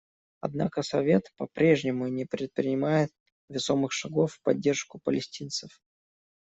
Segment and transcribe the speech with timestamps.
[0.39, 3.11] Однако Совет по-прежнему не предпринимает
[3.49, 5.79] весомых шагов в поддержку палестинцев.